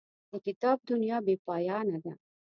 د 0.31 0.33
کتاب 0.45 0.77
دنیا 0.89 1.17
بې 1.25 1.35
پایانه 1.45 1.97
ده. 2.03 2.13